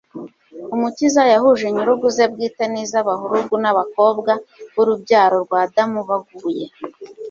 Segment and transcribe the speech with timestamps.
[0.75, 4.31] Umukiza yahuje inyurugu ze bwite n'iz'abahurugu n'abakobwa
[4.73, 6.65] b'urubyaro rwa Adamu baguye,